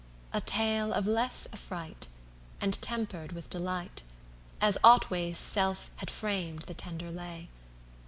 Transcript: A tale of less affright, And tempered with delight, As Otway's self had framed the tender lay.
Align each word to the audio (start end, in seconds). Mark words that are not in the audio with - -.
A 0.33 0.41
tale 0.41 0.93
of 0.93 1.05
less 1.05 1.47
affright, 1.53 2.07
And 2.59 2.73
tempered 2.81 3.33
with 3.33 3.51
delight, 3.51 4.01
As 4.59 4.79
Otway's 4.83 5.37
self 5.37 5.91
had 5.97 6.09
framed 6.09 6.63
the 6.63 6.73
tender 6.73 7.11
lay. 7.11 7.49